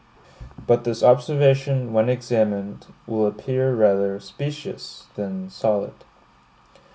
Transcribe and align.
But 0.65 0.83
this 0.83 1.03
observation, 1.03 1.93
when 1.93 2.09
examined, 2.09 2.87
will 3.05 3.27
appear 3.27 3.75
rather 3.75 4.19
specious 4.19 5.05
than 5.15 5.47
solid. 5.51 5.93